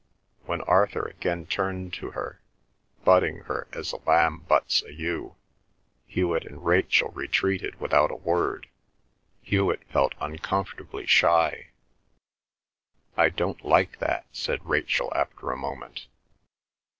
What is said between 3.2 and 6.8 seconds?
her as a lamb butts a ewe, Hewet and